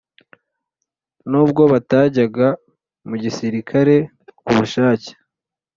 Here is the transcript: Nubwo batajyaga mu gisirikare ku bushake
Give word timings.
Nubwo 1.29 1.61
batajyaga 1.73 2.47
mu 3.07 3.15
gisirikare 3.23 3.95
ku 4.45 4.51
bushake 4.57 5.11